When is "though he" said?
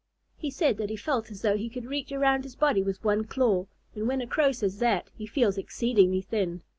1.43-1.69